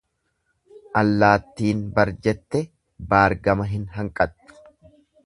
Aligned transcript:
Allattiin 1.01 1.83
bar 1.99 2.11
jette 2.29 2.63
baar 3.13 3.37
gama 3.49 3.69
hin 3.75 3.85
hanqattu. 3.99 4.57